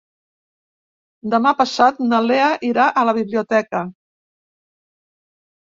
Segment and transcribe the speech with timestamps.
[1.33, 3.87] Demà passat na Lea irà a la biblioteca.